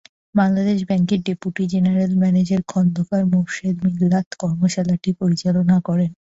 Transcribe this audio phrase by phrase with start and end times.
[0.35, 6.11] বাংলাদেশ ব্যাংকের deputy general manager Khondokar Morshed Millat কর্মশালাটি পরিচালনা করেন।